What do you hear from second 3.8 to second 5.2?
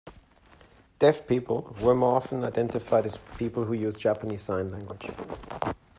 Japanese sign language".